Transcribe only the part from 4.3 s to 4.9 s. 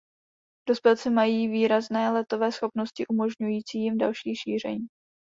šíření.